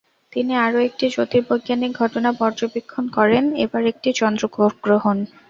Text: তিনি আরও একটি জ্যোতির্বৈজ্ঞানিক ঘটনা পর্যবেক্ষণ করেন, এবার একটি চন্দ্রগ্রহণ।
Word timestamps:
তিনি 0.33 0.53
আরও 0.57 0.79
একটি 0.87 1.05
জ্যোতির্বৈজ্ঞানিক 1.09 1.91
ঘটনা 1.97 2.29
পর্যবেক্ষণ 2.41 3.03
করেন, 3.17 3.43
এবার 3.65 3.83
একটি 3.91 4.09
চন্দ্রগ্রহণ। 4.13 5.17